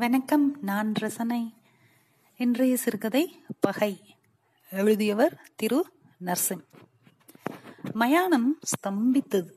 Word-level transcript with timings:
வணக்கம் 0.00 0.58
நான் 0.60 0.92
ரசனை. 0.94 1.54
இன்றைய 2.36 2.76
சிறுகதை 2.76 3.42
பகை. 3.60 4.16
எழுதியவர் 4.70 5.50
திரு 5.56 5.86
நர்சிம் 6.24 6.62
மயானம் 7.92 8.58
ஸ்தம்பித்தது. 8.62 9.50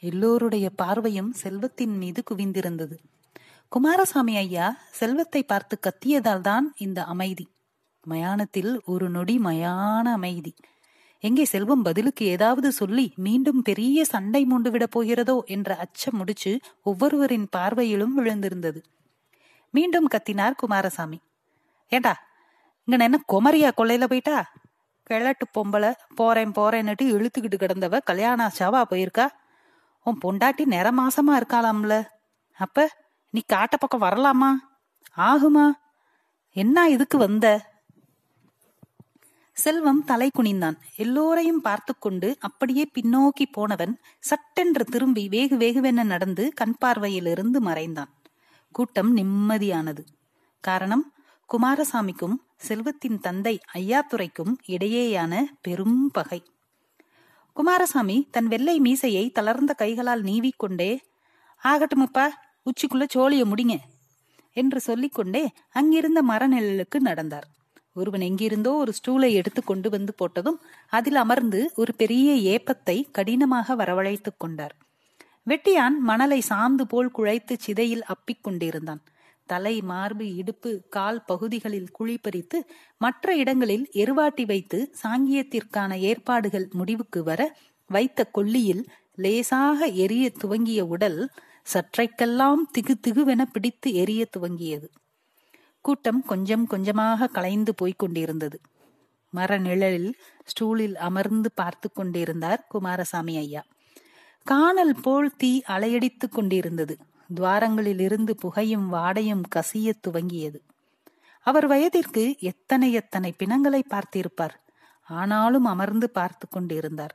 எல்லோருடைய 0.00 0.70
பார்வையும் 0.70 1.32
செல்வத்தின் 1.32 1.96
மீது 1.96 2.22
குவிந்திருந்தது. 2.30 2.96
குமாரசாமி 3.68 4.36
ஐயா 4.36 4.76
செல்வத்தை 4.90 5.42
பார்த்து 5.42 5.78
கத்தியதால் 5.80 6.40
தான் 6.40 6.74
இந்த 6.76 7.04
அமைதி. 7.04 7.48
மயானத்தில் 8.02 8.84
ஒரு 8.84 9.10
நொடி 9.10 9.38
மயான 9.38 10.12
அமைதி. 10.12 10.54
எங்கே 11.20 11.44
செல்வம் 11.44 11.82
பதிலுக்கு 11.82 12.26
ஏதாவது 12.26 12.72
சொல்லி 12.72 13.12
மீண்டும் 13.16 13.62
பெரிய 13.62 14.04
சண்டை 14.04 14.46
மூண்டுவிடப் 14.46 14.96
போகிறதோ 14.98 15.44
என்ற 15.44 15.76
அச்சம் 15.76 16.16
முடிச்சு 16.16 16.60
ஒவ்வொருவரின் 16.82 17.48
பார்வையிலும் 17.56 18.18
விழுந்திருந்தது. 18.18 18.82
மீண்டும் 19.70 20.08
கத்தினார் 20.08 20.52
குமாரசாமி. 20.52 21.20
ஏண்டா 21.88 22.24
இங்க 22.84 23.04
என்ன 23.04 23.20
குமரியா 23.32 23.70
கொள்ளையில 23.76 24.04
போயிட்டா? 24.04 24.52
கிழட்டு 25.02 25.46
பொம்பளை 25.54 25.94
போறேன் 26.14 26.50
போறேன்னுட்டு 26.50 27.02
இழுத்துக்கிட்டு 27.02 27.56
கிடந்தவ 27.56 27.98
கல்யாண 28.04 28.46
ஆச்சாவா 28.46 28.82
போயிருக்கா? 28.90 29.28
உன் 30.04 30.18
பொண்டாட்டி 30.24 30.64
நிற 30.64 30.92
மாசமா 30.92 31.38
இருக்காளாம்ல. 31.38 32.06
அப்ப 32.58 32.90
நீ 33.30 33.42
காட்ட 33.46 33.76
பக்கம் 33.76 34.02
வரலாமா? 34.02 34.50
ஆகுமா? 35.16 35.70
என்ன 36.52 36.88
இதுக்கு 36.88 37.18
வந்த? 37.18 37.74
செல்வம் 39.52 40.04
தலை 40.04 40.30
குனிந்தான். 40.38 40.76
எல்லோரையும் 40.96 41.60
பார்த்து 41.60 41.98
கொண்டு 41.98 42.36
அப்படியே 42.40 42.90
பின்னோக்கி 42.94 43.44
போனவன் 43.52 44.00
சட்டென்று 44.20 44.84
திரும்பி 44.84 45.28
வேகு 45.28 45.56
வேகுவென 45.56 46.04
நடந்து 46.04 46.52
கண் 46.54 46.76
பார்வையிலிருந்து 46.84 47.58
மறைந்தான். 47.60 48.12
கூட்டம் 48.76 49.16
நிம்மதியானது. 49.16 50.02
காரணம் 50.60 51.12
குமாரசாமிக்கும் 51.50 52.34
செல்வத்தின் 52.56 53.18
தந்தை 53.20 53.60
ஐயாத்துறைக்கும் 53.74 54.52
இடையேயான 54.66 55.42
பெரும் 55.60 56.10
பகை. 56.10 56.42
குமாரசாமி 57.52 58.28
தன் 58.30 58.46
வெள்ளை 58.46 58.78
மீசையை 58.78 59.30
தளர்ந்த 59.30 59.72
கைகளால் 59.72 60.22
நீவிக்கொண்டே 60.22 60.98
ஆகட்டுமப்பா 61.62 62.26
உச்சிக்குள்ள 62.66 63.04
சோழிய 63.14 63.44
முடிங்க 63.44 63.76
என்று 64.52 64.80
சொல்லிக்கொண்டே 64.80 65.44
அங்கிருந்த 65.72 66.22
மரநிழலுக்கு 66.28 66.98
நடந்தார். 66.98 67.48
ஒருவன் 67.94 68.20
எங்கிருந்தோ 68.20 68.72
ஒரு 68.72 68.92
ஸ்டூலை 68.92 69.32
எடுத்து 69.32 69.64
கொண்டு 69.64 69.90
வந்து 69.90 70.14
போட்டதும் 70.18 70.58
அதில் 70.88 71.14
அமர்ந்து 71.14 71.72
ஒரு 71.76 71.94
பெரிய 71.94 72.28
ஏப்பத்தை 72.54 72.96
கடினமாக 73.12 73.76
வரவழைத்துக் 73.76 74.38
கொண்டார். 74.38 74.76
வெட்டியான் 75.46 75.96
மணலை 76.00 76.42
சாந்து 76.48 76.84
போல் 76.88 77.10
குழைத்து 77.18 77.54
சிதையில் 77.58 78.02
அப்பிக் 78.02 78.42
கொண்டிருந்தான். 78.42 79.02
தலை 79.46 79.80
மார்பு 79.80 80.34
இடுப்பு 80.34 80.82
கால் 80.90 81.24
பகுதிகளில் 81.24 81.90
குழி 81.90 82.18
பறித்து 82.18 82.58
மற்ற 82.98 83.34
இடங்களில் 83.36 83.88
எருவாட்டி 83.92 84.44
வைத்து 84.46 84.78
சாங்கியத்திற்கான 85.02 85.98
ஏற்பாடுகள் 85.98 86.68
முடிவுக்கு 86.72 87.22
வர 87.22 87.56
வைத்த 87.86 88.24
கொல்லியில் 88.24 88.84
லேசாக 89.14 89.86
எரிய 89.86 90.30
துவங்கிய 90.30 90.86
உடல் 90.86 91.30
சற்றைக்கெல்லாம் 91.74 92.62
திகு 92.78 92.94
திகுவென 93.06 93.42
பிடித்து 93.42 93.94
எரிய 93.94 94.28
துவங்கியது. 94.38 94.88
கூட்டம் 95.80 96.22
கொஞ்சம் 96.22 96.66
கொஞ்சமாக 96.66 97.26
கலைந்து 97.26 97.74
போய்க் 97.74 97.98
கொண்டிருந்தது. 97.98 98.60
மர 99.30 99.58
நிழலில் 99.58 100.10
ஸ்டூலில் 100.44 100.96
அமர்ந்து 100.96 101.50
பார்த்து 101.54 101.92
கொண்டிருந்தார் 101.92 102.66
குமாரசாமி 102.68 103.36
ஐயா. 103.36 103.62
காணல் 104.50 104.94
போல் 105.02 105.36
தீ 105.36 105.62
அலையடித்துக் 105.68 106.32
கொண்டிருந்தது. 106.32 106.96
துவாரங்களில் 107.34 108.00
இருந்து 108.00 108.36
புகையும் 108.36 108.92
வாடையும் 108.92 109.42
கசிய 109.54 109.92
துவங்கியது. 110.02 110.58
அவர் 111.46 111.66
வயதிற்கு 111.66 112.36
எத்தனை 112.40 112.92
எத்தனை 112.92 113.30
பிணங்களை 113.32 113.84
பார்த்திருப்பார். 113.88 114.56
ஆனாலும் 115.08 115.64
அமர்ந்து 115.64 116.10
பார்த்து 116.10 116.48
கொண்டிருந்தார். 116.48 117.14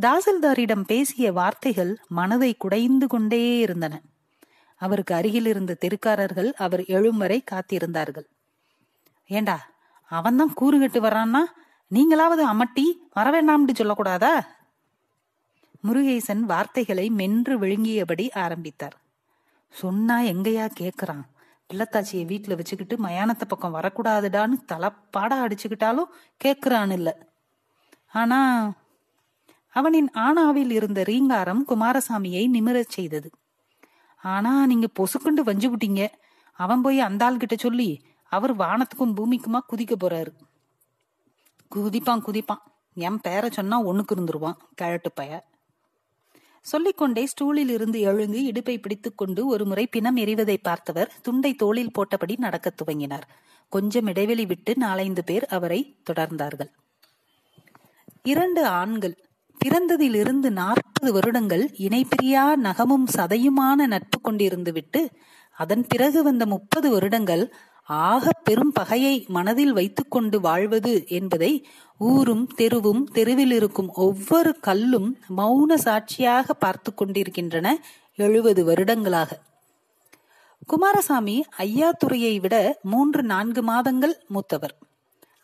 தாசில்தாரிடம் 0.00 0.84
பேசிய 0.86 1.32
வார்த்தைகள் 1.32 1.92
மனதை 2.08 2.54
குடைந்து 2.54 3.06
கொண்டே 3.06 3.58
இருந்தன. 3.58 4.02
அவருக்கு 4.80 5.14
அருகில் 5.14 5.46
இருந்த 5.46 5.76
தெருக்காரர்கள் 5.80 6.52
அவர் 6.52 6.84
எழும் 6.84 7.16
வரை 7.16 7.44
காத்திருந்தார்கள். 7.50 8.26
ஏண்டா 9.26 9.58
அவன்தான் 10.10 10.54
கூறுகட்டு 10.60 11.00
வரான்னா 11.06 11.42
நீங்களாவது 11.90 12.42
அமட்டி 12.52 12.86
வரவேண்டாம்னு 13.16 13.74
சொல்லக்கூடாதா? 13.78 14.34
முருகேசன் 15.86 16.40
வார்த்தைகளை 16.40 17.10
மென்று 17.10 17.58
விழுங்கியபடி 17.58 18.26
ஆரம்பித்தார். 18.34 18.96
சொன்னா 19.74 20.20
எங்கேயா 20.22 20.66
கேக்குறான்? 20.80 21.24
பிள்ளத்தாச்சியை 21.66 22.24
வீட்டுல 22.26 22.56
வச்சுக்கிட்டு 22.56 22.96
மயானத்தை 22.96 23.44
பக்கம் 23.48 23.74
வரக்கூடாதுடான்னு 23.74 24.56
தலப்பாடா 24.72 25.36
அடிச்சுக்கிட்டாலும் 25.44 26.10
கேக்குறான் 26.44 26.92
இல்ல 26.92 27.10
ஆனா 28.12 28.40
அவனின் 29.74 30.10
ஆனாவில் 30.12 30.70
இருந்த 30.70 31.02
ரீங்காரம் 31.02 31.62
குமாரசாமியை 31.68 32.42
நிமிரச் 32.48 32.94
செய்தது. 32.96 33.30
ஆனா 34.22 34.66
நீங்க 34.66 34.86
பொசுக்குண்டு 34.98 35.42
வஞ்சு 35.44 35.76
விட்டீங்க 35.76 36.08
அவன் 36.52 36.82
போய் 36.82 36.98
அந்தாள் 37.00 37.36
கிட்ட 37.36 37.56
சொல்லி 37.56 37.88
அவர் 38.32 38.56
வானத்துக்கும் 38.56 39.16
பூமிக்குமா 39.16 39.60
குதிக்க 39.72 39.94
போறாரு. 39.96 40.32
குதிப்பான் 41.74 42.24
குதிப்பான். 42.26 42.62
என் 42.96 43.20
பேரை 43.20 43.50
சொன்னா 43.50 43.82
ஒண்ணுக்கு 43.82 44.14
இருந்துருவான் 44.16 44.58
கிழட்டு 44.74 45.12
பய 45.12 45.52
சொல்லிக்கொண்டே 46.64 47.26
ஸ்டூலில் 47.26 47.68
இருந்து 47.68 48.00
எழுந்து 48.00 48.44
இடுப்பை 48.44 48.78
பிடித்துக்கொண்டு 48.78 49.46
ஒரு 49.46 49.64
முறை 49.64 49.86
பிணம் 49.86 50.16
எறிவதை 50.16 50.56
பார்த்தவர் 50.62 51.12
துண்டை 51.22 51.54
தோளில் 51.54 51.90
போட்டபடி 51.98 52.36
நடக்கத் 52.36 52.82
துவங்கினார். 52.82 53.26
கொஞ்சம் 53.68 54.06
இடைவெளி 54.06 54.46
விட்டு 54.46 54.76
நாலைந்து 54.76 55.24
பேர் 55.24 55.44
அவரை 55.44 55.96
தொடர்ந்தார்கள். 56.10 56.70
இரண்டு 58.22 58.66
ஆண்கள் 58.66 59.16
பிறந்ததிலிருந்து 59.64 60.50
நாற்பது 60.50 61.12
வருடங்கள் 61.12 61.70
இணைப்பிரியா 61.78 62.56
நகமும் 62.56 63.06
சதையுமான 63.16 63.86
நட்பு 63.86 64.18
கொண்டிருந்து 64.24 64.72
விட்டு 64.72 65.10
அதன் 65.56 65.84
பிறகு 65.86 66.22
வந்த 66.22 66.46
முப்பது 66.46 66.90
வருடங்கள் 66.90 67.54
ஆக 67.86 68.30
பெரும் 68.44 68.72
பகையை 68.72 69.24
மனதில் 69.28 69.72
வைத்துக்கொண்டு 69.72 70.40
வாழ்வது 70.40 71.04
என்பதை 71.08 71.66
ஊரும் 71.98 72.48
தெருவும் 72.58 73.02
தெருவில் 73.12 73.50
இருக்கும் 73.50 73.88
ஒவ்வொரு 73.88 74.60
கல்லும் 74.60 75.18
மௌன 75.36 75.74
சாட்சியாக 75.74 76.54
பார்த்து 76.54 76.94
கொண்டிருக்கின்றன 76.94 77.78
எழுபது 78.16 78.64
வருடங்களாக. 78.64 79.40
குமாரசாமி 80.66 81.44
ஐயாத்துறையை 81.58 82.40
விட 82.40 82.78
மூன்று 82.82 83.22
நான்கு 83.22 83.62
மாதங்கள் 83.62 84.24
மூத்தவர். 84.28 84.78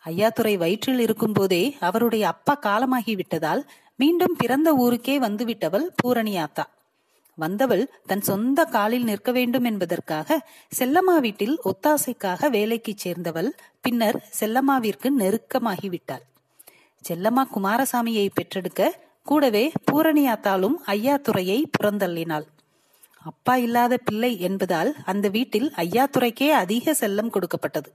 ஐயாத்துறை 0.05 0.57
வயிற்றில் 0.57 0.99
இருக்கும் 0.99 1.33
போதே 1.33 1.77
அவருடைய 1.79 2.27
அப்பா 2.27 2.59
காலமாகிவிட்டதால் 2.61 3.63
மீண்டும் 3.95 4.35
பிறந்த 4.37 4.73
ஊருக்கே 4.73 5.19
வந்துவிட்டவள் 5.19 5.87
பூரணியாத்தா. 6.03 6.63
வந்தவள் 7.43 7.83
தன் 8.09 8.23
சொந்த 8.29 8.65
காலில் 8.75 9.07
நிற்க 9.09 9.29
வேண்டும் 9.31 9.67
என்பதற்காக 9.69 10.37
செல்லம்மா 10.79 11.15
வீட்டில் 11.19 11.55
ஒத்தாசைக்காக 11.69 12.49
வேலைக்கு 12.49 12.93
சேர்ந்தவள் 12.95 13.49
பின்னர் 13.81 14.17
செல்லம்மாவிற்கு 14.39 15.09
நெருக்கமாகிவிட்டாள். 15.21 16.25
செல்லம்மா 17.03 17.43
குமாரசாமியை 17.55 18.25
பெற்றெடுக்க 18.33 18.89
கூடவே 19.27 19.65
பூரணியாத்தாலும் 19.89 20.75
ஐயாத்துறையை 20.87 21.59
புறந்தள்ளினாள். 21.75 22.47
அப்பா 23.23 23.55
இல்லாத 23.55 23.93
பிள்ளை 23.97 24.31
என்பதால் 24.39 24.91
அந்த 25.05 25.27
வீட்டில் 25.29 25.67
ஐயாத்துறைக்கே 25.83 26.47
அதிக 26.63 26.93
செல்லம் 27.01 27.33
கொடுக்கப்பட்டது. 27.35 27.89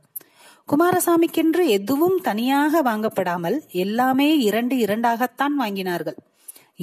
குமாரசாமிக்கென்று 0.69 1.63
எதுவும் 1.77 2.17
தனியாக 2.29 2.83
வாங்கப்படாமல் 2.83 3.59
எல்லாமே 3.83 4.29
இரண்டு 4.49 4.77
இரண்டாகத்தான் 4.77 5.57
வாங்கினார்கள். 5.59 6.19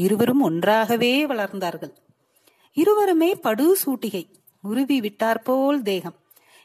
இருவரும் 0.03 0.41
ஒன்றாகவே 0.41 1.13
வளர்ந்தார்கள். 1.25 1.93
இருவருமே 2.73 3.35
படு 3.35 3.77
சூட்டிகை. 3.85 4.23
உருவி 4.61 4.99
விட்டாற்போல் 4.99 5.81
தேகம். 5.81 6.15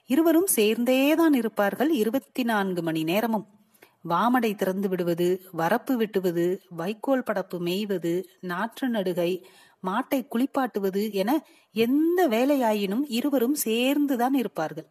இருவரும் 0.06 0.46
சேர்ந்தேதான் 0.56 1.34
இருப்பார்கள் 1.34 1.90
இருபத்தி 1.90 2.42
நான்கு 2.42 2.82
மணி 2.82 3.02
நேரமும். 3.02 3.46
வாமடை 4.02 4.54
திறந்து 4.54 4.88
விடுவது 4.88 5.42
வரப்பு 5.58 5.92
விட்டுவது 5.92 6.62
வைக்கோல் 6.70 7.22
படப்பு 7.22 7.58
மேய்வது 7.58 8.24
நாற்று 8.40 8.88
நடுகை 8.88 9.44
மாட்டை 9.82 10.26
குளிப்பாட்டுவது 10.26 11.12
என 11.12 11.46
எந்த 11.72 12.28
வேலையாயினும் 12.28 13.04
இருவரும் 13.06 13.54
சேர்ந்துதான் 13.54 14.34
இருப்பார்கள். 14.34 14.86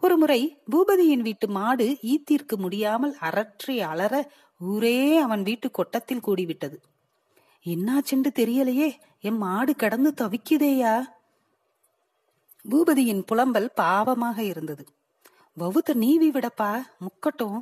ஒரு 0.00 0.16
முறை 0.16 0.58
பூபதியின் 0.70 1.20
வீட்டு 1.20 1.48
மாடு 1.48 1.98
ஈத்திற்கு 2.02 2.56
முடியாமல் 2.56 3.16
அரற்றி 3.20 3.78
அலற 3.78 4.30
ஊரே 4.58 5.16
அவன் 5.16 5.42
வீட்டு 5.42 5.70
கொட்டத்தில் 5.70 6.24
கூடிவிட்டது. 6.26 6.76
என்னாச்சென்று 7.64 8.30
தெரியலையே. 8.34 8.90
என் 9.24 9.36
மாடு 9.36 9.76
கடந்து 9.76 10.14
தவிக்குதேயா? 10.16 11.02
பூபதியின் 12.70 13.22
புலம்பல் 13.32 13.68
பாவமாக 13.76 14.38
இருந்தது. 14.38 14.86
வவுத்த 15.58 15.94
நீவி 15.94 16.30
விடப்பா 16.30 16.82
முக்கட்டும். 17.00 17.60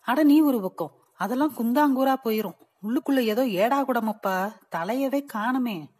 அட 0.00 0.22
நீ 0.22 0.40
ஒரு 0.40 0.60
பக்கம் 0.60 0.94
அதெல்லாம் 1.14 1.54
குந்தாங்கூரா 1.56 2.14
போயிரும். 2.24 2.56
உள்ளுக்குள்ள 2.82 3.20
ஏதோ 3.24 3.46
ஏடா 3.46 3.84
குடமப்பா 3.84 4.52
தலையவே 4.76 5.26
காணமே. 5.32 5.90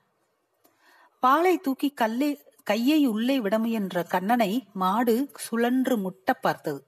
பாலை 1.19 1.59
தூக்கி 1.59 1.95
கல்லே 2.01 2.41
கையை 2.63 3.07
உள்ளே 3.07 3.41
விட 3.41 3.59
முயன்ற 3.59 4.03
கண்ணனை 4.03 4.67
மாடு 4.73 5.31
சுழன்று 5.37 5.97
முட்ட 5.97 6.33
பார்த்தது. 6.33 6.87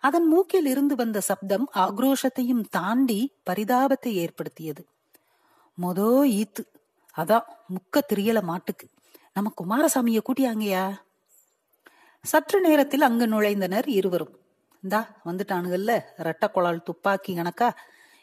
அதன் 0.00 0.26
மூக்கில் 0.26 0.66
இருந்து 0.66 0.94
வந்த 0.94 1.20
சப்தம் 1.20 1.68
ஆக்ரோஷத்தையும் 1.74 2.64
தாண்டி 2.70 3.20
பரிதாபத்தை 3.50 4.12
ஏற்படுத்தியது. 4.14 4.86
மொதோ 5.82 6.10
ஈத்து 6.40 6.62
அதான் 7.16 7.44
முக்க 7.68 8.00
திரியல 8.12 8.42
மாட்டுக்கு. 8.42 8.86
நம்ம 9.32 9.52
குமாரசாமிய 9.62 10.18
கூட்டியாங்கயா? 10.28 10.92
சற்று 12.24 12.60
நேரத்தில் 12.60 13.00
அங்கு 13.00 13.26
நுழைந்தனர் 13.26 13.88
இருவரும். 13.88 14.38
இந்தா 14.82 15.20
வந்துட்டானுங்கல்ல 15.24 16.04
ரெட்ட 16.18 16.50
குழால் 16.50 16.82
துப்பாக்கி 16.82 17.34
கணக்கா? 17.34 17.74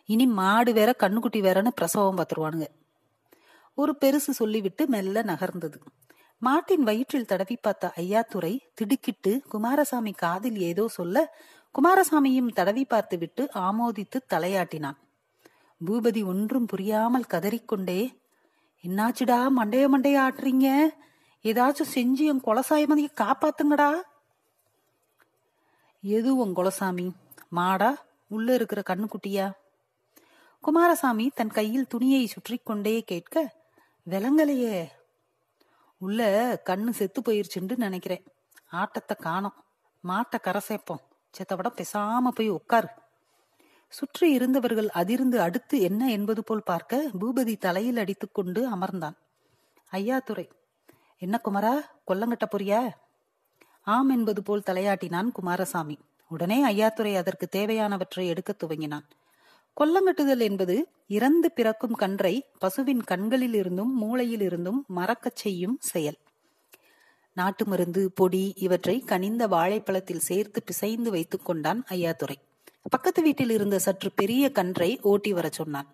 இனி 0.06 0.26
மாடு 0.26 0.74
வேற 0.74 0.96
கண்ணுக்குட்டி 1.00 1.42
வேறன்னு 1.42 1.68
பிரசவம் 1.68 2.18
பார்த்துருவானுங்க. 2.18 2.68
ஒரு 3.76 3.98
பெருசு 4.02 4.32
சொல்லிவிட்டு 4.32 4.88
மெல்ல 4.88 5.22
நகர்ந்தது. 5.22 5.78
மாட்டின் 6.38 6.84
வயிற்றில் 6.84 7.26
தடவி 7.26 7.56
பார்த்த 7.56 7.94
ஐயாத்துறை 7.96 8.60
திடுக்கிட்டு 8.74 9.42
குமாரசாமி 9.50 10.12
காதில் 10.12 10.58
ஏதோ 10.58 10.88
சொல்ல 10.88 11.34
குமாரசாமியும் 11.76 12.54
தடவி 12.54 12.86
பார்த்துவிட்டு 12.86 13.50
ஆமோதித்து 13.54 14.20
தலையாட்டினான். 14.34 14.98
பூபதி 15.86 16.26
ஒன்றும் 16.26 16.66
புரியாமல் 16.66 17.24
கதறிக்கொண்டே 17.24 18.23
என்னாச்சுடா? 18.88 19.48
மண்டைய 19.58 19.88
மண்டைய 19.96 20.18
ஆட்டுறீங்க. 20.28 20.88
ஏதாச்சும் 21.44 21.92
செஞ்சு 21.94 22.16
என் 22.16 22.44
குலசாயமதிய 22.44 23.08
காப்பாத்துங்கடா. 23.22 24.02
எது 26.02 26.36
உன் 26.36 26.56
குலசாமி? 26.56 27.12
மாடா 27.56 27.94
உள்ள 28.28 28.54
இருக்கிற 28.54 28.84
கண்ணுக்குட்டியா? 28.90 29.52
குமாரசாமி 30.62 31.30
தன் 31.30 31.50
கையில் 31.50 31.88
துணியை 31.88 32.26
சுற்றி 32.26 32.58
கொண்டே 32.58 33.02
கேட்க 33.02 33.54
விலங்கலையே. 34.10 34.88
உள்ள 35.98 36.62
கண்ணு 36.66 36.90
செத்து 36.90 37.22
போயிருச்சுன்னு 37.22 37.78
நினைக்கிறேன். 37.78 38.24
ஆட்டத்தை 38.70 39.18
காணோம். 39.20 39.66
மாட்டை 40.08 40.40
கரை 40.42 40.62
சேர்ப்போம். 40.62 41.00
செத்தவிட 41.32 41.72
பெசாம 41.72 42.28
போய் 42.28 42.50
உட்காரு. 42.50 42.88
சுற்றி 43.94 44.32
இருந்தவர்கள் 44.32 44.90
அதிர்ந்து 44.90 45.42
அடுத்து 45.42 45.82
என்ன 45.82 46.12
என்பது 46.12 46.44
போல் 46.44 46.64
பார்க்க 46.64 47.10
பூபதி 47.20 47.58
தலையில் 47.58 47.98
அடித்துக்கொண்டு 47.98 48.62
அமர்ந்தான். 48.76 49.18
ஐயாத்துறை 49.92 50.46
என்ன 51.18 51.42
குமரா 51.44 51.74
கொல்லங்கட்ட 52.08 52.46
பொரியா? 52.52 52.80
ஆம் 53.88 54.10
என்பது 54.10 54.44
போல் 54.44 54.66
தலையாட்டினான் 54.66 55.30
குமாரசாமி. 55.32 55.98
உடனே 56.32 56.58
ஐயாத்துறை 56.66 57.16
அதற்கு 57.16 57.48
தேவையானவற்றை 57.52 58.26
எடுக்க 58.26 58.56
துவங்கினான். 58.58 59.06
கொல்லங்கட்டுதல் 59.78 60.40
என்பது 60.40 60.76
இறந்து 61.08 61.52
பிறக்கும் 61.52 61.94
கன்றை 61.94 62.34
பசுவின் 62.60 63.04
கண்களில் 63.04 63.54
இருந்தும் 63.54 63.94
மூளையில் 63.96 64.42
இருந்தும் 64.42 64.86
மறக்கச் 64.88 65.36
செய்யும் 65.36 65.78
செயல். 65.82 66.20
நாட்டு 67.38 67.66
மருந்து 67.66 68.12
பொடி 68.16 68.54
இவற்றை 68.56 69.00
கனிந்த 69.00 69.48
வாழைப்பழத்தில் 69.48 70.26
சேர்த்து 70.30 70.64
பிசைந்து 70.64 71.12
வைத்துக் 71.12 71.46
கொண்டான் 71.46 71.84
ஐயாத்துறை 71.90 72.38
பக்கத்து 72.90 73.22
வீட்டில் 73.22 73.50
இருந்த 73.50 73.80
சற்று 73.80 74.12
பெரிய 74.12 74.52
கன்றை 74.52 75.00
ஓட்டி 75.02 75.34
வர 75.34 75.50
சொன்னான். 75.52 75.88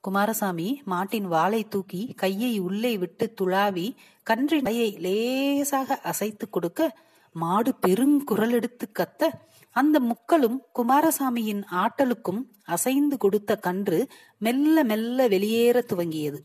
குமாரசாமி 0.00 0.82
மாட்டின் 0.84 1.26
வாளை 1.26 1.68
தூக்கி 1.68 2.12
கையை 2.16 2.58
உள்ளே 2.58 2.98
விட்டு 2.98 3.34
துளாவி 3.40 3.94
கன்றின் 4.22 4.62
கையை 4.62 4.90
லேசாக 4.98 5.98
அசைத்து 6.00 6.50
கொடுக்க 6.50 6.96
மாடு 7.32 7.74
பெருங்குரல் 7.86 8.50
எடுத்து 8.50 8.86
கத்த 8.98 9.30
அந்த 9.76 10.00
முக்களும் 10.00 10.58
குமாரசாமியின் 10.74 11.62
ஆட்டலுக்கும் 11.72 12.40
அசைந்து 12.64 13.16
கொடுத்த 13.16 13.56
கன்று 13.56 14.08
மெல்ல 14.38 14.84
மெல்ல 14.84 15.28
வெளியேற 15.28 15.84
துவங்கியது. 15.88 16.38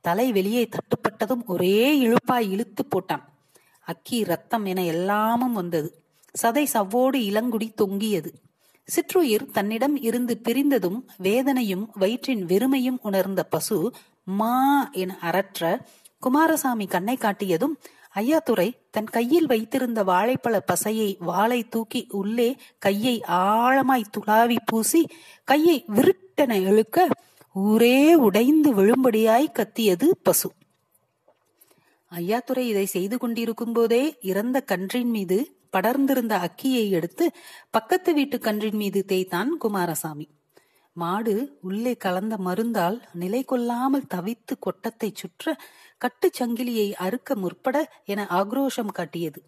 தலை 0.00 0.32
வெளியே 0.32 0.68
தட்டுப்பட்டதும் 0.68 1.44
ஒரே 1.44 2.06
இழுப்பாய் 2.06 2.48
இழுத்து 2.50 2.84
போட்டான். 2.88 3.24
அக்கி 3.80 4.24
ரத்தம் 4.24 4.64
என 4.64 4.84
எல்லாமும் 4.84 5.52
வந்தது. 5.52 6.02
சதை 6.42 6.64
சவ்வோடு 6.72 7.18
இளங்குடி 7.30 7.74
தொங்கியது. 7.74 8.32
சிற்றுயிர் 8.88 9.50
தன்னிடம் 9.50 9.96
இருந்து 10.02 10.40
பிரிந்ததும் 10.44 10.98
வேதனையும் 11.16 11.90
வயிற்றின் 11.92 12.46
வெறுமையும் 12.46 12.98
உணர்ந்த 13.02 13.42
பசு 13.44 13.78
மா 14.22 14.54
என 14.92 15.18
அரற்ற 15.22 15.62
குமாரசாமி 16.18 16.86
கண்ணை 16.86 17.16
காட்டியதும் 17.16 17.74
ஐயாத்துறை 18.14 18.66
தன் 18.90 19.10
கையில் 19.10 19.46
வைத்திருந்த 19.46 20.04
வாழைப்பழ 20.04 20.60
பசையை 20.72 21.16
வாளை 21.20 21.68
தூக்கி 21.68 22.06
உள்ளே 22.10 22.56
கையை 22.78 23.22
ஆழமாய் 23.26 24.10
துளாவி 24.16 24.56
பூசி 24.66 25.02
கையை 25.48 25.84
விருட்டென 25.88 26.52
இழுக்க 26.66 27.08
ஊரே 27.56 28.14
உடைந்து 28.14 28.74
விழும்படியாய் 28.74 29.52
கத்தியது 29.52 30.16
பசு. 30.22 30.48
ஐயாத்துறை 32.12 32.64
இதை 32.66 32.86
செய்து 32.86 33.18
கொண்டிருக்கும் 33.18 33.72
போதே 33.72 34.02
இறந்த 34.20 34.60
கன்றின் 34.60 35.10
மீது 35.10 35.38
படர்ந்திருந்த 35.72 36.34
அக்கியை 36.38 36.90
எடுத்து 36.90 37.32
பக்கத்து 37.70 38.14
வீட்டு 38.14 38.38
கன்றின் 38.38 38.76
மீது 38.76 39.04
தேய்த்தான் 39.04 39.58
குமாரசாமி. 39.58 40.28
மாடு 40.92 41.58
உள்ளே 41.62 41.96
கலந்த 41.96 42.36
மருந்தால் 42.36 43.02
நிலை 43.12 43.44
கொள்ளாமல் 43.44 44.06
தவித்து 44.14 44.58
கொட்டத்தை 44.58 45.12
சுற்ற 45.14 45.56
கட்டு 45.98 46.30
சங்கிலியை 46.38 46.92
அறுக்க 46.92 47.34
முற்பட 47.34 48.02
என 48.04 48.26
ஆக்ரோஷம் 48.30 48.92
காட்டியது. 48.92 49.42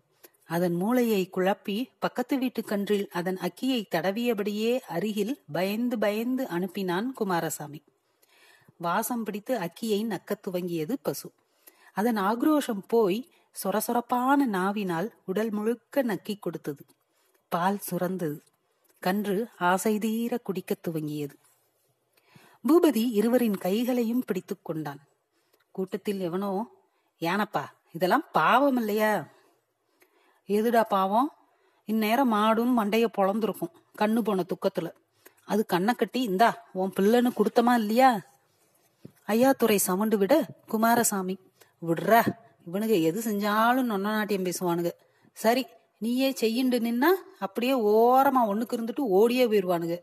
அதன் 0.44 0.74
மூளையை 0.74 1.30
குழப்பி 1.36 1.84
பக்கத்து 1.98 2.38
வீட்டு 2.38 2.64
கன்றில் 2.64 3.08
அதன் 3.10 3.36
அக்கியை 3.36 3.86
தடவியபடியே 3.90 4.80
அருகில் 4.80 5.42
பயந்து 5.52 5.98
பயந்து 5.98 6.44
அனுப்பினான் 6.44 7.06
குமாரசாமி. 7.12 7.82
வாசம் 8.76 9.24
பிடித்து 9.24 9.58
அக்கியை 9.58 10.06
நக்கத் 10.06 10.42
துவங்கியது 10.48 10.94
பசு. 11.02 11.32
அதன் 11.92 12.18
ஆக்ரோஷம் 12.18 12.82
போய் 12.88 13.28
சொரசொரப்பான 13.62 14.36
நாவினால் 14.36 15.10
உடல் 15.24 15.50
முழுக்க 15.50 16.02
நக்கிக் 16.02 16.42
கொடுத்தது. 16.42 16.84
பால் 17.48 17.78
சுரந்தது. 17.90 18.40
கன்று 18.98 19.48
ஆசை 19.58 19.98
தீர 19.98 20.38
குடிக்கத் 20.38 20.88
துவங்கியது. 20.88 21.34
பூபதி 22.68 23.10
இருவரின் 23.10 23.56
கைகளையும் 23.56 24.24
பிடித்துக் 24.26 24.64
கொண்டான். 24.64 25.00
கூட்டத்தில் 25.70 26.20
எவனோ 26.20 26.70
ஏனப்பா 27.20 27.64
இதெல்லாம் 27.92 28.24
பாவம் 28.32 28.76
இல்லையா? 28.76 29.26
எதுடா 30.46 30.82
பாவம்? 30.82 31.32
இந்நேரம் 31.84 32.32
மாடும் 32.32 32.78
மண்டைய 32.78 33.06
பொழந்திருக்கும் 33.18 33.72
கண்ணு 33.98 34.18
போன 34.18 34.44
துக்கத்துல. 34.46 34.92
அது 35.44 35.66
கண்ணை 35.66 35.94
கட்டி 35.94 36.22
இந்தா 36.22 36.68
உன் 36.72 36.92
பிள்ளைன்னு 37.00 37.30
கொடுத்தமா 37.36 37.74
இல்லையா? 37.74 38.20
ஐயாத்துறை 39.26 39.78
சமண்டு 39.86 40.16
விட 40.16 40.46
குமாரசாமி. 40.66 41.38
விடுறா. 41.86 42.42
இவனுங்க 42.66 42.96
எது 43.08 43.20
செஞ்சாலும் 43.20 43.90
நொன்ன 43.92 44.12
நாட்டியம் 44.16 44.46
பேசுவானுங்க. 44.48 44.90
சரி 45.36 45.64
நீயே 45.98 46.28
செய்யுண்டு 46.40 46.78
நின்னா 46.86 47.10
அப்படியே 47.38 47.74
ஓரமா 47.96 48.42
ஒண்ணுக்கு 48.50 48.76
இருந்துட்டு 48.76 49.04
ஓடியே 49.18 49.44
போயிடுவானுங்க 49.46 49.96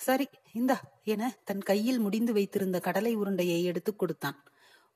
சரி 0.00 0.26
இந்தா 0.52 0.76
என 1.12 1.22
தன் 1.44 1.62
கையில் 1.62 2.00
முடிந்து 2.00 2.32
வைத்திருந்த 2.32 2.78
கடலை 2.80 3.12
உருண்டையை 3.16 3.58
எடுத்து 3.62 3.92
கொடுத்தான். 3.96 4.38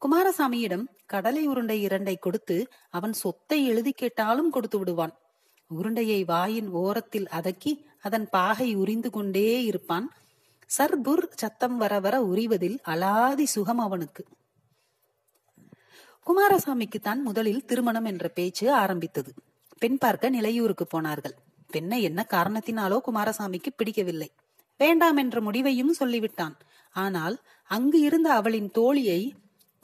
குமாரசாமியிடம் 0.02 0.84
கடலை 1.06 1.42
உருண்டை 1.46 1.76
இரண்டை 1.86 2.14
கொடுத்து 2.18 2.56
அவன் 2.90 3.12
சொத்தை 3.12 3.58
எழுதி 3.66 3.92
கேட்டாலும் 3.92 4.50
கொடுத்து 4.50 4.78
விடுவான். 4.78 5.14
உருண்டையை 5.70 6.20
வாயின் 6.24 6.68
ஓரத்தில் 6.82 7.28
அதக்கி 7.38 7.72
அதன் 8.00 8.26
பாகை 8.28 8.68
உரிந்து 8.74 9.10
கொண்டே 9.10 9.48
இருப்பான். 9.64 10.08
சர்புர் 10.70 11.24
சத்தம் 11.34 11.76
வர 11.76 12.00
வர 12.00 12.16
உரிவதில் 12.22 12.78
அலாதி 12.94 13.46
சுகம் 13.54 13.78
அவனுக்கு. 13.78 14.24
குமாரசாமிக்கு 16.26 16.98
தான் 17.00 17.20
முதலில் 17.22 17.64
திருமணம் 17.64 18.04
என்ற 18.04 18.28
பேச்சு 18.28 18.64
ஆரம்பித்தது. 18.74 19.30
பெண் 19.78 19.98
பார்க்க 19.98 20.30
நிலையூருக்கு 20.30 20.86
போனார்கள். 20.86 21.34
பெண்ணை 21.70 22.02
என்ன 22.02 22.20
காரணத்தினாலோ 22.34 22.98
குமாரசாமிக்கு 23.08 23.70
பிடிக்கவில்லை. 23.76 24.28
வேண்டாம் 24.80 25.16
என்ற 25.16 25.40
முடிவையும் 25.40 25.92
சொல்லிவிட்டான். 26.00 26.56
ஆனால் 26.94 27.36
அங்கு 27.70 27.98
இருந்த 28.00 28.28
அவளின் 28.32 28.70
தோழியை 28.78 29.20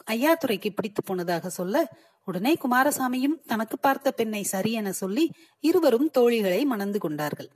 ஐயாத்துறைக்கு 0.06 0.70
பிடித்து 0.74 1.02
போனதாக 1.02 1.48
சொல்ல 1.48 1.84
உடனே 2.28 2.52
குமாரசாமியும் 2.64 3.36
தனக்கு 3.46 3.76
பார்த்த 3.78 4.10
பெண்ணை 4.10 4.42
சரி 4.42 4.72
என 4.72 4.92
சொல்லி 4.92 5.24
இருவரும் 5.60 6.08
தோழிகளை 6.18 6.60
மணந்து 6.64 6.98
கொண்டார்கள். 6.98 7.50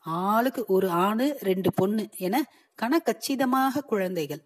ஆளுக்கு 0.00 0.62
ஒரு 0.66 0.88
ஆணு 1.06 1.26
ரெண்டு 1.40 1.70
பொண்ணு 1.74 2.04
என 2.26 2.36
கணக்கச்சிதமாக 2.78 3.84
குழந்தைகள். 3.86 4.42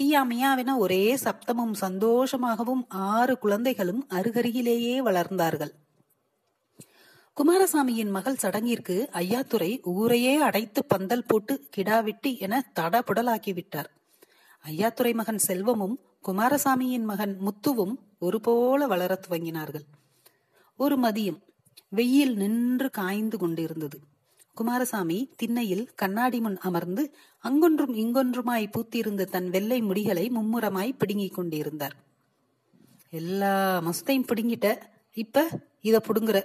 கியா 0.00 0.24
மியாவென 0.24 0.78
ஒரே 0.78 1.14
சப்தமும் 1.14 1.72
சந்தோஷமாகவும் 1.80 2.84
ஆறு 2.88 3.38
குழந்தைகளும் 3.38 4.06
அருகருகிலேயே 4.08 5.00
வளர்ந்தார்கள். 5.00 5.70
குமாரசாமியின் 7.36 8.10
மகள் 8.10 8.36
சடங்கிற்கு 8.42 9.08
ஐயாத்துறை 9.12 9.82
ஊரையே 9.82 10.36
அடைத்து 10.36 10.84
பந்தல் 10.84 11.24
போட்டு 11.26 11.68
கிடாவிட்டி 11.76 12.38
என 12.38 12.72
தடபுடலாக்கிவிட்டார். 12.80 13.84
ஐயாத்துறை 14.64 15.14
மகன் 15.14 15.38
செல்வமும் 15.38 15.98
குமாரசாமியின் 16.28 17.04
மகன் 17.04 17.38
முத்துவும் 17.40 17.94
ஒரு 18.18 18.40
போல 18.40 18.86
வளரத் 18.86 19.22
துவங்கினார்கள். 19.28 19.84
ஒரு 20.76 20.98
மதியம் 20.98 21.42
வெயில் 21.88 22.36
நின்று 22.36 22.90
காய்ந்து 22.90 23.38
கொண்டிருந்தது. 23.38 23.98
குமாரசாமி 24.56 25.18
திண்ணையில் 25.36 25.84
கண்ணாடி 25.94 26.38
முன் 26.40 26.58
அமர்ந்து 26.58 27.02
அங்கொன்றும் 27.44 27.94
இங்கொன்றுமாய் 27.94 28.72
பூத்தியிருந்த 28.74 29.24
தன் 29.24 29.48
வெள்ளை 29.50 29.78
முடிகளை 29.82 30.24
மும்முரமாய் 30.30 30.98
பிடுங்கிக் 30.98 31.34
கொண்டிருந்தார். 31.34 31.96
எல்லா 33.12 33.54
மஸ்தையும் 33.80 34.28
பிடுங்கிட்ட. 34.30 34.68
இப்ப 35.16 35.46
இத 35.80 35.96
புடுங்குற. 36.08 36.38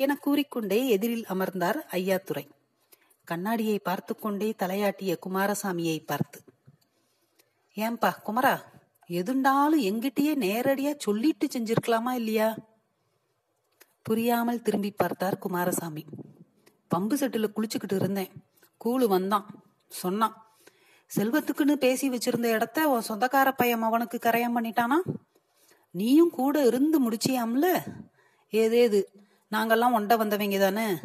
என 0.00 0.12
கூறிக்கொண்டே 0.16 0.78
எதிரில் 0.88 1.26
அமர்ந்தார் 1.26 1.78
ஐயாத்துரை 1.92 2.44
கண்ணாடியை 3.28 3.78
பார்த்து 3.78 4.12
கொண்டே 4.16 4.48
தலையாட்டிய 4.62 5.12
குமாரசாமியை 5.26 5.98
பார்த்து 6.06 6.38
ஏம்பா 7.76 8.10
குமரா 8.26 8.54
எதுண்டாலும் 9.10 9.84
எங்கிட்டயே 9.90 10.32
நேரடியா 10.44 10.92
சொல்லிட்டு 10.96 11.46
செஞ்சிருக்கலாமா 11.46 12.12
இல்லையா? 12.12 12.48
புரியாமல் 14.02 14.62
திரும்பி 14.62 14.90
பார்த்தார் 14.90 15.38
குமாரசாமி. 15.38 16.04
பம்பு 16.90 17.14
செட்டில் 17.14 17.52
குளிச்சுக்கிட்டு 17.56 17.94
இருந்தேன். 17.94 18.30
கூழு 18.84 19.06
வந்தான். 19.08 19.46
சொன்னான் 19.88 20.38
செல்வத்துக்குன்னு 21.16 21.72
பேசி 21.72 22.10
வச்சிருந்த 22.10 22.44
இடத்த 22.44 22.88
உன் 22.88 23.02
சொந்தக்கார 23.08 23.52
பையன் 23.56 23.82
அவனுக்கு 23.82 24.18
கரையம் 24.22 24.56
பண்ணிட்டானா? 24.56 25.14
நீயும் 25.90 26.30
கூட 26.30 26.66
இருந்து 26.66 27.10
முடிச்சியாம்ல? 27.10 27.66
ஏதேது 28.50 29.04
நாங்கெல்லாம் 29.50 29.92
ஒண்ட 29.92 30.16
வந்தவங்க 30.16 30.58
தானே? 30.58 30.96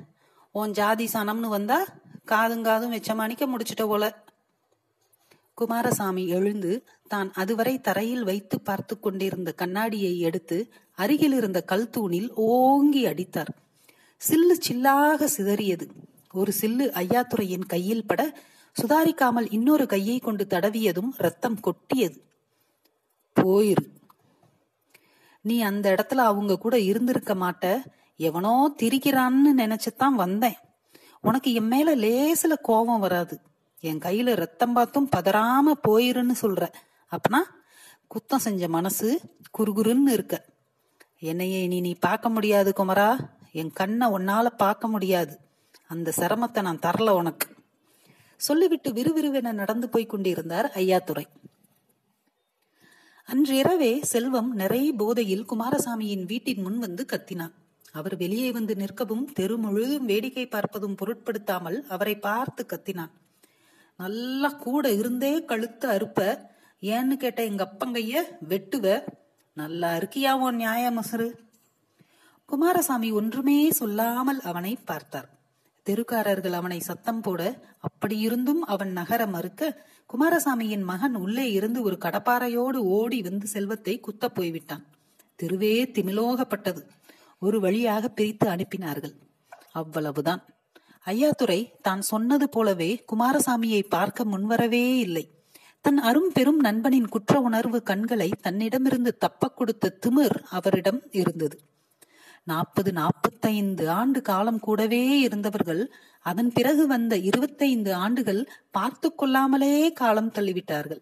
உன் 0.52 0.72
ஜாதி 0.72 1.10
சனம்னு 1.14 1.48
வந்தா 1.48 1.86
காதும் 2.26 2.64
காதும் 2.64 2.90
வச்ச 2.90 3.16
மணிக்க 3.16 3.48
முடிச்சிட்ட 3.48 3.88
போல. 3.88 4.24
குமாரசாமி 5.54 6.28
எழுந்து 6.28 6.88
தான் 7.08 7.32
அதுவரை 7.34 7.82
தரையில் 7.82 8.24
வைத்து 8.24 8.62
பார்த்து 8.62 9.00
கொண்டிருந்த 9.00 9.52
கண்ணாடியை 9.52 10.20
எடுத்து 10.20 10.72
அருகில் 10.96 11.34
இருந்த 11.34 11.62
கல் 11.62 11.90
தூணில் 11.90 12.34
ஓங்கி 12.34 13.06
அடித்தார். 13.06 13.52
சில்லு 14.28 14.60
சில்லாக 14.68 15.28
சிதறியது. 15.38 15.90
ஒரு 16.34 16.54
சில்லு 16.62 16.90
ஐயாத்துறையின் 16.92 17.66
கையில் 17.66 18.08
பட 18.08 18.38
சுதாரிக்காமல் 18.82 19.48
இன்னொரு 19.50 19.86
கையை 19.86 20.20
கொண்டு 20.20 20.46
தடவியதும் 20.50 21.10
ரத்தம் 21.18 21.60
கொட்டியது. 21.60 22.24
போயிரு. 23.36 23.88
நீ 25.42 25.62
அந்த 25.62 25.92
இடத்துல 25.92 26.14
அவங்க 26.14 26.58
கூட 26.58 26.80
இருந்திருக்க 26.80 27.36
மாட்ட. 27.36 27.86
எவனோ 28.18 28.76
திரிக்கிறான்னு 28.82 29.48
நினைச்சுதான் 29.58 30.16
வந்தேன். 30.16 30.56
உனக்கு 31.22 31.54
என் 31.54 31.68
மேல 31.68 31.96
லேசுல 31.96 32.58
கோபம் 32.62 33.00
வராது. 33.00 33.40
என் 33.80 34.00
கையில 34.00 34.36
ரத்தம் 34.36 34.74
பார்த்தும் 34.74 35.10
பதறாம 35.16 35.74
போயிருன்னு 35.88 36.34
சொல்ற. 36.42 36.68
அப்பனா 37.12 37.40
குத்தம் 38.08 38.38
செஞ்ச 38.38 38.68
மனசு 38.68 39.20
குறுகுறுன்னு 39.58 40.10
இருக்க. 40.10 40.46
என்னையே 41.20 41.68
நீ 41.68 41.80
நீ 41.80 41.96
பார்க்க 42.00 42.30
முடியாது 42.30 42.74
குமரா. 42.78 43.38
என் 43.52 43.72
கண்ணை 43.74 44.08
உன்னால 44.08 44.48
பார்க்க 44.58 44.88
முடியாது. 44.88 45.40
அந்த 45.88 46.14
சிரமத்தை 46.18 46.62
நான் 46.62 46.84
தரல 46.86 47.10
உனக்கு. 47.10 47.48
சொல்லிவிட்டு 48.38 48.94
விறுவிறுவென 48.94 49.52
நடந்து 49.52 49.90
போய் 49.90 50.06
கொண்டிருந்தார் 50.06 50.72
ஐயாத்துறை. 50.76 51.26
அன்றிரவே 53.28 54.02
செல்வம் 54.02 54.56
நிறைய 54.56 54.94
போதையில் 54.94 55.46
குமாரசாமியின் 55.46 56.26
வீட்டின் 56.26 56.62
முன் 56.62 56.80
வந்து 56.80 57.06
கத்தினான். 57.12 57.54
அவர் 57.92 58.16
வெளியே 58.18 58.52
வந்து 58.52 58.74
நிற்கவும் 58.74 59.26
தெரு 59.34 59.58
முழுதும் 59.58 60.06
வேடிக்கை 60.06 60.46
பார்ப்பதும் 60.46 60.96
பொருட்படுத்தாமல் 60.96 61.86
அவரை 61.88 62.16
பார்த்து 62.20 62.66
கத்தினான். 62.66 63.12
நல்லா 63.96 64.50
கூட 64.50 64.92
இருந்தே 64.92 65.46
கழுத்த 65.46 65.88
அறுப்ப 65.88 66.48
ஏன்னு 66.82 67.14
கேட்ட 67.14 67.44
எங்க 67.44 67.64
அப்பங்கைய 67.66 68.22
வெட்டுவ 68.50 69.04
நல்லா 69.54 69.96
இருக்கியா 69.96 70.32
உன் 70.32 70.56
நியாய 70.56 70.92
மசரு 70.92 71.28
குமாரசாமி 72.50 73.12
ஒன்றுமே 73.12 73.58
சொல்லாமல் 73.72 74.40
அவனை 74.42 74.78
பார்த்தார். 74.86 75.28
தெருக்காரர்கள் 75.86 76.52
அவனை 76.52 76.80
சத்தம் 76.80 77.22
போட 77.22 77.42
அப்படியிருந்தும் 77.88 78.62
அவன் 78.74 78.92
நகர 78.92 79.22
மறுக்க 79.28 79.86
குமாரசாமியின் 80.14 80.84
மகன் 80.84 81.16
உள்ளே 81.16 81.52
இருந்து 81.52 81.80
ஒரு 81.84 81.98
கடப்பாறையோடு 82.06 82.80
ஓடி 82.98 83.22
வந்து 83.22 83.48
செல்வத்தை 83.48 84.00
குத்த 84.00 84.30
போய்விட்டான். 84.30 84.86
தெருவே 85.36 85.74
திமிலோகப்பட்டது. 85.96 86.82
ஒரு 87.42 87.60
வழியாக 87.60 88.08
பிரித்து 88.10 88.48
அனுப்பினார்கள். 88.50 89.16
அவ்வளவுதான். 89.72 90.42
ஐயாத்துறை 91.06 91.60
தான் 91.82 92.02
சொன்னது 92.02 92.50
போலவே 92.50 93.04
குமாரசாமியை 93.12 93.82
பார்க்க 93.90 94.24
முன்வரவே 94.24 94.86
இல்லை. 94.98 95.26
தன் 95.82 95.98
அரும் 95.98 96.32
பெரும் 96.34 96.60
நண்பனின் 96.60 97.08
குற்ற 97.08 97.34
உணர்வு 97.40 97.80
கண்களை 97.84 98.30
தன்னிடமிருந்து 98.42 99.12
தப்ப 99.18 99.50
கொடுத்த 99.50 99.98
திமிர் 100.06 100.38
அவரிடம் 100.50 101.02
இருந்தது. 101.12 101.58
நாற்பது 102.44 102.92
நாற்பத்தைந்து 102.92 103.90
ஆண்டு 103.90 104.22
காலம் 104.22 104.60
கூடவே 104.60 105.20
இருந்தவர்கள் 105.20 105.92
அதன் 106.22 106.52
பிறகு 106.52 106.88
வந்த 106.88 107.18
இருபத்தைந்து 107.18 107.94
ஆண்டுகள் 107.94 108.50
பார்த்து 108.72 109.16
கொள்ளாமலே 109.16 109.92
காலம் 109.92 110.32
தள்ளிவிட்டார்கள். 110.32 111.02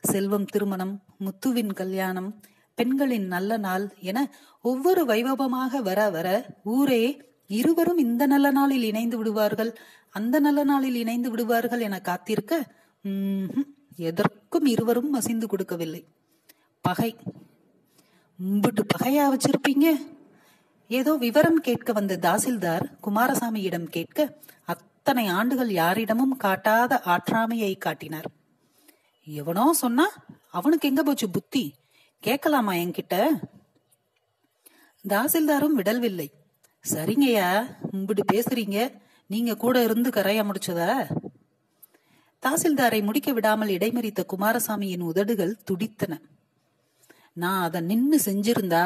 செல்வம் 0.00 0.44
திருமணம் 0.44 1.02
முத்துவின் 1.20 1.72
கல்யாணம் 1.72 2.40
பெண்களின் 2.74 3.26
நல்ல 3.26 3.56
நாள் 3.56 3.94
என 4.00 4.30
ஒவ்வொரு 4.62 5.04
வைபவமாக 5.04 5.82
வர 5.82 6.10
வர 6.10 6.28
ஊரே 6.62 7.20
இருவரும் 7.46 7.98
இந்த 7.98 8.26
நல்ல 8.26 8.50
நாளில் 8.50 8.82
இணைந்து 8.82 9.16
விடுவார்கள் 9.16 9.78
அந்த 10.10 10.40
நல்ல 10.40 10.64
நாளில் 10.64 10.94
இணைந்து 10.94 11.30
விடுவார்கள் 11.30 11.80
என 11.80 12.00
காத்திருக்க 12.00 12.62
எதற்கும் 13.96 14.66
இருவரும் 14.66 15.10
மசிந்து 15.10 15.46
கொடுக்கவில்லை. 15.46 16.04
பகை. 16.80 17.16
உம்பிட்டு 18.38 18.82
பகையா 18.94 19.24
வச்சிருப்பீங்க? 19.34 19.86
ஏதோ 20.98 21.12
விவரம் 21.24 21.60
கேட்க 21.60 21.90
வந்த 21.92 22.14
தாசில்தார் 22.22 22.84
குமாரசாமியிடம் 23.02 23.88
கேட்க 23.96 24.18
அத்தனை 24.72 25.24
ஆண்டுகள் 25.38 25.70
யாரிடமும் 25.80 26.34
காட்டாத 26.36 26.98
ஆற்றாமையை 27.12 27.72
காட்டினார். 27.78 28.28
எவனோ 29.26 29.66
சொன்னா 29.82 30.06
அவனுக்கு 30.50 30.88
எங்க 30.88 31.02
போச்சு 31.02 31.26
புத்தி? 31.30 31.64
கேட்கலாமா 32.22 32.72
என்கிட்ட? 32.72 33.16
தாசில்தாரும் 35.04 35.78
விடல்வில்லை. 35.78 36.28
சரிங்கய்யா 36.84 37.48
உம்பிட்டு 37.92 38.24
பேசுறீங்க. 38.32 38.78
நீங்க 39.30 39.52
கூட 39.56 39.76
இருந்து 39.82 40.10
கரைய 40.10 40.40
முடிச்சதா 40.44 40.90
தாசில்தாரை 42.42 43.00
முடிக்க 43.08 43.30
விடாமல் 43.32 43.74
இடைமறித்த 43.76 44.20
குமாரசாமியின் 44.32 45.08
உதடுகள் 45.10 45.60
துடித்தன. 45.64 46.12
நான் 47.42 47.62
அதை 47.62 47.80
நின்னு 47.90 48.18
செஞ்சிருந்தா 48.24 48.84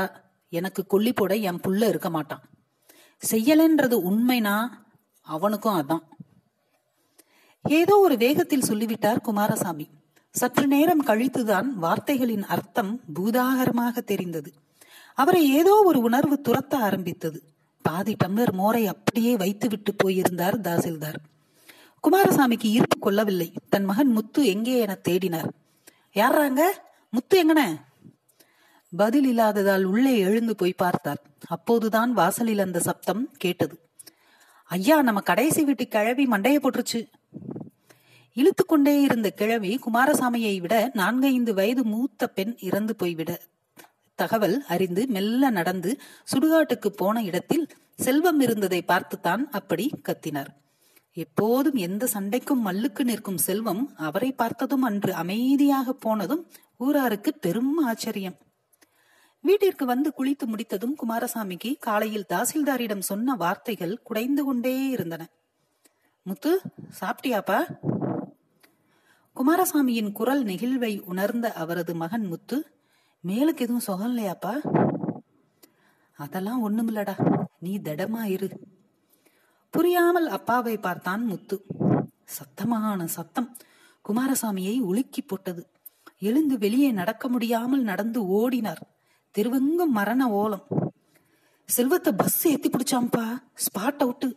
எனக்கு 0.48 0.86
கொல்லி 0.86 1.12
போட 1.12 1.34
என் 1.34 1.60
புள்ள 1.68 1.88
இருக்க 1.88 2.10
மாட்டான். 2.10 2.42
செய்யலன்றது 3.30 3.96
உண்மைனா 4.10 4.68
அவனுக்கும் 5.20 5.78
அதான். 5.80 6.02
ஏதோ 7.62 7.98
ஒரு 7.98 8.16
வேகத்தில் 8.16 8.62
சொல்லிவிட்டார் 8.62 9.20
குமாரசாமி. 9.20 9.90
சற்று 10.30 10.66
நேரம் 10.66 11.04
கழித்துதான் 11.04 11.66
வார்த்தைகளின் 11.66 12.44
அர்த்தம் 12.44 13.00
பூதாகரமாக 13.14 14.00
தெரிந்தது. 14.00 14.52
அவரை 15.14 15.50
ஏதோ 15.50 15.82
ஒரு 15.84 16.00
உணர்வு 16.00 16.40
துரத்த 16.48 16.74
ஆரம்பித்தது. 16.74 17.42
பாதி 17.82 18.16
டம்ளர் 18.24 18.52
மோரை 18.52 18.86
அப்படியே 18.86 19.36
வைத்து 19.36 19.68
விட்டு 19.68 19.94
போயிருந்தார் 19.94 20.60
தாசில்தார். 20.60 21.14
குமாரசாமிக்கு 22.02 22.64
ஈர்ப்பு 22.64 22.98
கொள்ளவில்லை. 22.98 23.52
தன் 23.68 23.84
மகன் 23.84 24.10
முத்து 24.10 24.46
எங்கே 24.46 24.78
என 24.78 24.98
தேடினார். 25.08 25.48
யாராங்க 26.14 26.60
முத்து 27.10 27.44
எங்கன? 27.44 27.76
பதில் 28.96 29.26
இல்லாததால் 29.26 29.84
உள்ளே 29.84 30.18
எழுந்து 30.18 30.54
போய் 30.56 30.80
பார்த்தார். 30.82 31.20
அப்போதுதான் 31.46 32.12
வாசலில் 32.12 32.58
அந்த 32.58 32.78
சப்தம் 32.80 33.22
கேட்டது. 33.36 33.76
ஐயா 34.70 35.02
நம்ம 35.02 35.20
கடைசி 35.20 35.64
வீட்டு 35.64 35.88
கிழவி 35.88 36.26
மண்டைய 36.26 36.58
போட்டுருச்சு. 36.60 37.00
இழுத்து 38.36 38.64
கொண்டே 38.66 39.00
இருந்த 39.00 39.30
கிழவி 39.30 39.72
குமாரசாமியை 39.86 40.60
விட 40.60 40.90
நான்கைந்து 40.94 41.54
வயது 41.54 41.84
மூத்த 41.84 42.26
பெண் 42.26 42.54
இறந்து 42.60 42.96
போய்விட 42.96 43.40
தகவல் 44.14 44.64
அறிந்து 44.68 45.06
மெல்ல 45.06 45.50
நடந்து 45.50 45.90
சுடுகாட்டுக்கு 46.32 46.86
போன 46.86 47.22
இடத்தில் 47.22 47.66
செல்வம் 47.96 48.40
இருந்ததை 48.40 48.82
பார்த்துத்தான் 48.82 49.50
அப்படி 49.50 49.86
கத்தினார். 50.08 50.50
எப்போதும் 51.12 51.78
எந்த 51.86 52.08
சண்டைக்கும் 52.14 52.64
மல்லுக்கு 52.64 53.04
நிற்கும் 53.04 53.38
செல்வம் 53.38 53.82
அவரை 53.96 54.32
பார்த்ததும் 54.32 54.82
அன்று 54.82 55.14
அமைதியாக 55.14 55.92
போனதும் 55.92 56.42
ஊராருக்கு 56.78 57.32
பெரும் 57.40 57.76
ஆச்சரியம். 57.86 58.36
வீட்டிற்கு 59.40 59.86
வந்து 59.86 60.12
குளித்து 60.18 60.46
முடித்ததும் 60.46 60.96
குமாரசாமிக்கு 60.96 61.76
காலையில் 61.78 62.24
தாசில்தாரிடம் 62.28 62.98
சொன்ன 62.98 63.34
வார்த்தைகள் 63.34 64.02
குடைந்து 64.02 64.44
கொண்டே 64.44 64.88
இருந்தன. 64.88 65.28
முத்து 66.22 66.60
சாப்பிட்டியாப்பா? 67.00 67.76
குமாரசாமியின் 69.36 70.12
குரல் 70.12 70.44
நெகிழ்வை 70.44 71.00
உணர்ந்த 71.00 71.52
அவரது 71.52 71.94
மகன் 71.94 72.26
முத்து 72.26 72.72
மேலுக்கு 73.26 73.56
எதுவும் 73.56 73.80
சுகம் 73.80 74.18
இல்லையாப்பா? 74.18 74.54
அதெல்லாம் 76.12 76.60
ஒண்ணுமில்லடா 76.68 77.14
நீ 77.58 77.78
திடமா 77.78 78.22
இரு. 78.24 78.60
புரியாமல் 79.70 80.28
அப்பாவை 80.28 80.76
பார்த்தான் 80.76 81.24
முத்து. 81.24 81.62
சத்தமான 82.24 83.04
சத்தம் 83.04 83.56
குமாரசாமியை 84.08 84.80
உலுக்கி 84.80 85.22
போட்டது. 85.22 85.70
எழுந்து 86.18 86.58
வெளியே 86.58 86.90
நடக்க 86.90 87.28
முடியாமல் 87.28 87.82
நடந்து 87.82 88.26
ஓடினார். 88.26 88.82
திருவெங்கும் 89.36 89.94
மரண 89.98 90.30
ஓலம். 90.40 90.66
செல்வத்தை 91.68 92.12
பஸ் 92.12 92.48
ஏத்தி 92.48 92.68
பிடிச்சாம்பா 92.68 93.24
ஸ்பாட் 93.64 94.02
அவுட்டு 94.04 94.28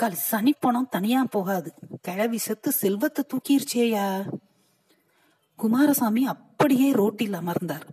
கால் 0.00 0.16
சனி 0.30 0.52
போனோம் 0.62 0.88
தனியா 0.88 1.20
போகாது. 1.30 1.70
கிழவி 2.00 2.38
செத்து 2.38 2.72
செல்வத்தை 2.72 3.22
தூக்கிருச்சேயா? 3.24 4.06
குமாரசாமி 5.58 6.22
அப்படியே 6.26 6.88
ரோட்டில் 6.92 7.32
அமர்ந்தார். 7.32 7.86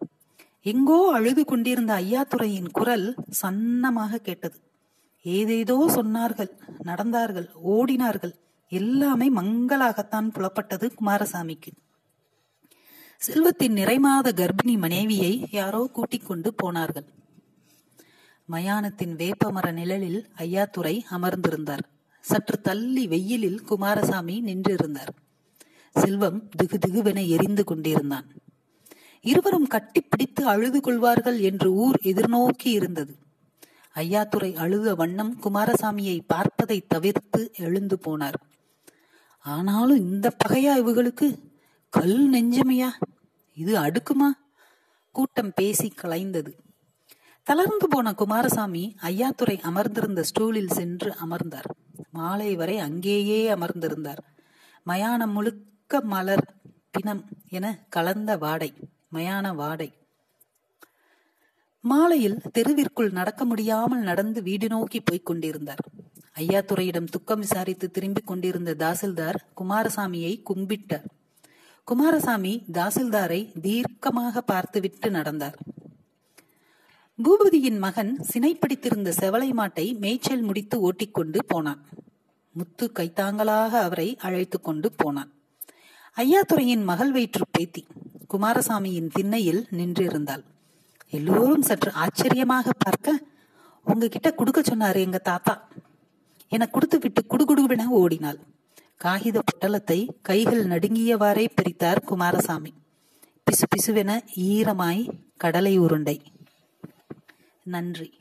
எங்கோ 0.72 0.98
அழுது 1.14 1.46
கொண்டிருந்த 1.46 1.94
ஐயாத்துறையின் 1.96 2.70
குரல் 2.72 3.08
சன்னமாக 3.42 4.22
கேட்டது. 4.28 4.58
ஏதேதோ 5.22 5.78
சொன்னார்கள் 5.96 6.52
நடந்தார்கள் 6.84 7.48
ஓடினார்கள். 7.76 8.34
எல்லாமே 8.68 9.30
மங்களாகத்தான் 9.30 10.30
புலப்பட்டது 10.36 10.90
குமாரசாமிக்கு. 11.00 11.72
செல்வத்தின் 13.24 13.74
நிறைமாத 13.74 14.32
கர்ப்பிணி 14.32 14.78
மனைவியை 14.78 15.48
யாரோ 15.52 15.90
கூட்டிக் 15.94 16.26
கொண்டு 16.26 16.54
போனார்கள். 16.54 17.06
மயானத்தின் 18.52 19.16
வேப்பமர 19.16 19.72
நிழலில் 19.72 20.28
ஐயாத்துறை 20.38 21.02
அமர்ந்திருந்தார். 21.12 21.84
சற்று 22.20 22.62
தள்ளி 22.62 23.08
வெயிலில் 23.08 23.62
குமாரசாமி 23.62 24.42
நின்றிருந்தார். 24.42 25.14
செல்வம் 25.94 26.50
திகு 26.64 26.78
திகுவென 26.88 27.28
எரிந்து 27.28 27.64
கொண்டிருந்தான். 27.64 28.26
இருவரும் 29.22 29.68
கட்டிப்பிடித்து 29.68 30.42
அழுது 30.42 30.82
கொள்வார்கள் 30.82 31.40
என்று 31.40 31.74
ஊர் 31.74 32.00
எதிர்நோக்கி 32.04 32.66
இருந்தது. 32.66 33.16
ஐயாத்துறை 33.96 34.56
அழுத 34.56 34.96
வண்ணம் 34.96 35.40
குமாரசாமியை 35.44 36.20
பார்ப்பதை 36.28 36.86
தவிர்த்து 36.88 37.52
எழுந்து 37.58 38.00
போனார். 38.08 38.40
ஆனாலும் 39.40 39.98
இந்த 39.98 40.36
பகையா 40.46 40.76
இவர்களுக்கு? 40.78 41.52
கல் 41.94 42.30
நெஞ்சமையா? 42.32 42.90
இது 43.56 43.78
அடுக்குமா? 43.78 44.30
கூட்டம் 45.12 45.52
பேசி 45.56 45.94
கலைந்தது. 46.02 46.54
தளர்ந்து 47.44 47.88
போன 47.88 48.14
குமாரசாமி 48.14 48.96
ஐயாத்துறை 49.02 49.62
அமர்ந்திருந்த 49.62 50.24
ஸ்டூலில் 50.24 50.72
சென்று 50.72 51.16
அமர்ந்தார். 51.16 51.76
மாலை 52.12 52.56
வரை 52.56 52.80
அங்கேயே 52.80 53.54
அமர்ந்திருந்தார். 53.54 54.18
மயானம் 54.84 55.32
முழுக்க 55.32 56.02
மலர் 56.02 56.54
பிணம் 56.92 57.26
என 57.50 57.86
கலந்த 57.90 58.38
வாடை 58.38 58.74
மயான 59.12 59.56
வாடை. 59.56 59.94
மாலையில் 61.82 62.42
தெருவிற்குள் 62.54 63.12
நடக்க 63.12 63.46
முடியாமல் 63.46 64.02
நடந்து 64.02 64.42
வீடு 64.42 64.68
நோக்கி 64.68 65.00
போய்க் 65.00 65.26
கொண்டிருந்தார். 65.26 65.84
ஐயாத்துறையிடம் 66.36 67.08
துக்கம் 67.08 67.40
விசாரித்து 67.40 67.92
திரும்பிக் 67.92 68.28
கொண்டிருந்த 68.28 68.76
தாசில்தார் 68.80 69.36
குமாரசாமியை 69.58 70.44
கும்பிட்டார். 70.50 71.06
குமாரசாமி 71.88 72.52
தாசில்தாரை 72.72 73.40
தீர்க்கமாக 73.62 74.38
பார்த்துவிட்டு 74.38 75.12
நடந்தார். 75.12 75.58
பூபதியின் 77.20 77.78
மகன் 77.78 78.12
சினைப்பிடித்திருந்த 78.34 79.10
செவலை 79.20 79.50
மாட்டை 79.50 80.00
மேய்ச்சல் 80.00 80.42
முடித்து 80.42 80.80
ஓட்டிக்கொண்டு 80.80 81.40
போனான். 81.48 81.82
முத்து 82.52 82.92
கைத்தாங்களாக 82.92 83.82
அவரை 83.82 84.18
அழைத்து 84.18 84.62
கொண்டு 84.62 84.92
போனான். 84.92 85.32
ஐயாத்துறையின் 86.18 86.84
மகள் 86.84 87.12
வயிற்று 87.12 87.46
பேத்தி 87.52 87.88
குமாரசாமியின் 88.30 89.12
திண்ணையில் 89.14 89.68
நின்றிருந்தாள். 89.72 90.44
எல்லோரும் 91.10 91.62
சற்று 91.62 91.92
ஆச்சரியமாக 91.92 92.70
பார்க்க 92.78 93.20
உங்ககிட்ட 93.84 94.30
குடுக்க 94.32 94.62
சொன்னாரு 94.62 94.96
எங்க 94.96 95.18
தாத்தா 95.18 95.68
என 96.48 96.68
கொடுத்து 96.68 97.00
விட்டு 97.00 97.22
குடுகுடுவென 97.30 97.86
ஓடினாள். 97.88 98.40
காகித 99.04 99.44
பட்டலத்தை 99.44 100.08
கைகள் 100.22 100.68
நடுங்கியவாறே 100.68 101.48
பிரித்தார் 101.56 102.04
குமாரசாமி. 102.04 102.74
பிசு 103.44 103.64
பிசுவென 103.76 104.20
ஈரமாய் 104.36 105.10
கடலை 105.38 105.78
உருண்டை. 105.78 106.22
நன்றி. 107.64 108.14